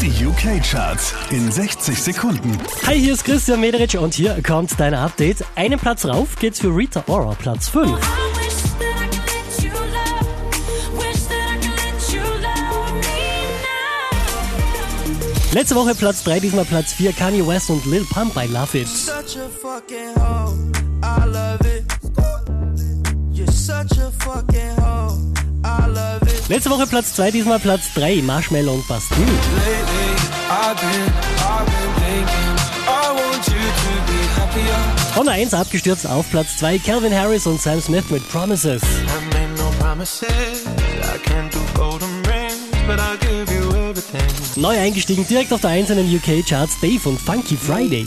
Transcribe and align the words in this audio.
Die 0.00 0.24
UK-Charts 0.24 1.12
in 1.30 1.50
60 1.50 2.00
Sekunden. 2.00 2.56
Hi, 2.86 2.98
hier 2.98 3.14
ist 3.14 3.24
Christian 3.24 3.60
Mederich 3.60 3.98
und 3.98 4.14
hier 4.14 4.40
kommt 4.46 4.78
dein 4.78 4.94
Update. 4.94 5.44
Einen 5.56 5.78
Platz 5.78 6.04
rauf 6.04 6.36
geht's 6.36 6.60
für 6.60 6.68
Rita 6.68 7.02
Ora, 7.08 7.34
Platz 7.34 7.68
5. 7.68 7.90
Letzte 15.52 15.74
Woche 15.74 15.94
Platz 15.96 16.22
3, 16.22 16.40
diesmal 16.40 16.64
Platz 16.64 16.92
4, 16.92 17.12
Kanye 17.12 17.44
West 17.44 17.68
und 17.68 17.84
Lil 17.86 18.04
Pump 18.04 18.34
bei 18.34 18.46
Love 18.46 18.78
It. 18.78 18.86
Such 18.86 19.36
a 19.36 19.48
fucking 19.60 20.14
hoe, 20.16 20.54
I 21.02 21.26
love 21.26 21.58
it. 21.66 21.78
Letzte 26.48 26.70
Woche 26.70 26.86
Platz 26.86 27.12
2, 27.12 27.30
diesmal 27.30 27.58
Platz 27.58 27.92
3, 27.94 28.22
Marshmallow 28.22 28.72
und 28.72 28.88
Bastille. 28.88 29.20
Von 35.12 35.26
der 35.26 35.34
1 35.34 35.52
abgestürzt 35.52 36.06
auf 36.06 36.30
Platz 36.30 36.56
2, 36.56 36.78
Calvin 36.78 37.14
Harris 37.14 37.46
und 37.46 37.60
Sam 37.60 37.82
Smith 37.82 38.04
mit 38.08 38.26
Promises. 38.30 38.80
Neu 44.56 44.78
eingestiegen 44.78 45.26
direkt 45.28 45.52
auf 45.52 45.60
der 45.60 45.70
1 45.70 45.90
in 45.90 45.96
den 45.98 46.16
UK-Charts, 46.16 46.80
Dave 46.80 47.10
und 47.10 47.20
Funky 47.20 47.58
Friday. 47.58 48.06